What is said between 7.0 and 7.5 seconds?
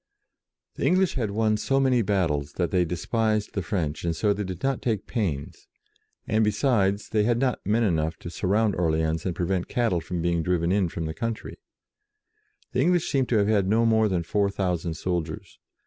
they had